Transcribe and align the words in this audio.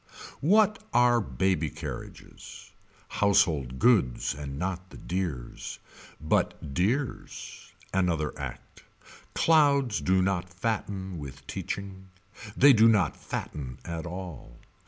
What 0.39 0.83
are 0.95 1.21
baby 1.21 1.69
carriages 1.69 2.71
Household 3.07 3.77
goods 3.77 4.33
And 4.33 4.57
not 4.57 4.89
the 4.89 4.97
dears. 4.97 5.77
But 6.19 6.73
dears. 6.73 7.71
Another 7.93 8.33
Act. 8.35 8.81
Clouds 9.35 10.01
do 10.01 10.23
not 10.23 10.49
fatten 10.49 11.19
with 11.19 11.45
teaching. 11.45 12.07
They 12.57 12.73
do 12.73 12.87
not 12.87 13.15
fatten 13.15 13.77
at 13.85 14.07
all. 14.07 14.57